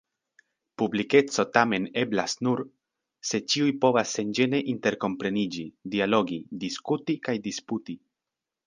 Publikeco 0.81 1.43
tamen 1.57 1.85
eblas 2.03 2.33
nur, 2.47 2.63
se 3.33 3.43
ĉiuj 3.55 3.77
povas 3.85 4.17
senĝene 4.19 4.65
interkompreniĝi, 4.75 5.71
dialogi, 5.97 6.45
diskuti 6.67 7.21
kaj 7.29 7.41
disputi. 7.51 7.99